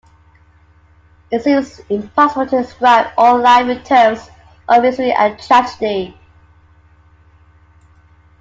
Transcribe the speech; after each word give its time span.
It 1.29 1.43
seemed 1.43 1.85
impossible 1.89 2.47
to 2.47 2.63
describe 2.63 3.11
all 3.19 3.37
life 3.39 3.67
in 3.67 3.83
terms 3.83 4.31
of 4.67 4.81
misery 4.81 5.11
and 5.13 5.37
tragedy. 5.39 6.19